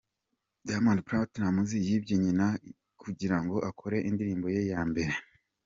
[0.65, 2.47] Diamond Platinumz yibye nyina
[3.01, 5.13] kugirango akore indirimbo ye ya mbere